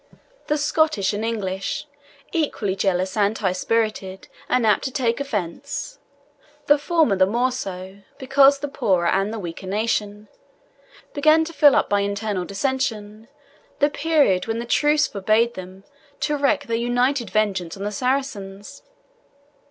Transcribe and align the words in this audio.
The 0.47 0.57
Scottish 0.57 1.13
and 1.13 1.23
English, 1.23 1.85
equally 2.31 2.75
jealous 2.75 3.15
and 3.15 3.37
high 3.37 3.51
spirited, 3.51 4.29
and 4.49 4.65
apt 4.65 4.83
to 4.85 4.91
take 4.91 5.19
offence 5.19 5.99
the 6.65 6.79
former 6.79 7.15
the 7.15 7.27
more 7.27 7.51
so, 7.51 7.97
because 8.17 8.57
the 8.57 8.67
poorer 8.67 9.05
and 9.05 9.31
the 9.31 9.37
weaker 9.37 9.67
nation 9.67 10.27
began 11.13 11.45
to 11.45 11.53
fill 11.53 11.75
up 11.75 11.87
by 11.87 11.99
internal 11.99 12.45
dissension 12.45 13.27
the 13.77 13.91
period 13.91 14.47
when 14.47 14.57
the 14.57 14.65
truce 14.65 15.05
forbade 15.05 15.53
them 15.53 15.83
to 16.21 16.35
wreak 16.35 16.65
their 16.65 16.77
united 16.77 17.29
vengeance 17.29 17.77
on 17.77 17.83
the 17.83 17.91
Saracens. 17.91 18.81